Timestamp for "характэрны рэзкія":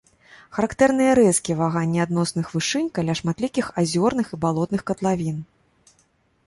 0.55-1.57